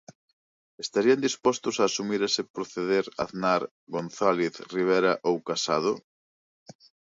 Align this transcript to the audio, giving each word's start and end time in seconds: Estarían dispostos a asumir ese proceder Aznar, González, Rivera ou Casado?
Estarían 0.85 1.23
dispostos 1.27 1.75
a 1.77 1.83
asumir 1.89 2.21
ese 2.29 2.43
proceder 2.55 3.05
Aznar, 3.23 3.61
González, 3.95 4.53
Rivera 4.75 5.13
ou 5.29 5.35
Casado? 5.49 5.93